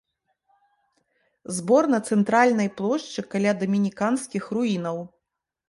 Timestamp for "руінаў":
4.59-4.97